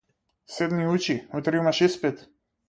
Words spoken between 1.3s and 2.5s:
утре имаш испит.